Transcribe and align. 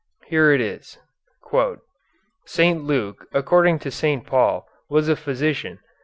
Here 0.25 0.51
it 0.51 0.61
is: 0.61 0.97
St. 2.47 2.83
Luke, 2.83 3.27
according 3.35 3.77
to 3.77 3.91
St. 3.91 4.25
Paul, 4.25 4.65
was 4.89 5.07
a 5.07 5.15
physician. 5.15 5.77